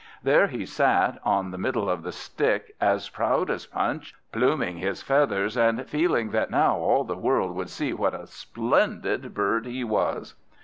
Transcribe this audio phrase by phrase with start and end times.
[0.23, 5.03] There he sat, on the middle of the stick, as proud as Punch, pluming his
[5.03, 9.83] feathers, and feeling that now all the world would see what a splendid bird he
[9.83, 10.33] was.